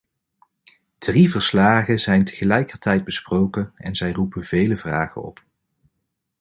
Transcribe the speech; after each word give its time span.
Drie 0.99 1.29
verslagen 1.31 1.99
zijn 1.99 2.23
tegelijkertijd 2.23 3.03
besproken 3.03 3.71
en 3.75 3.95
zij 3.95 4.11
roepen 4.11 4.43
vele 4.43 4.77
vragen 4.77 5.23
op. 5.23 5.43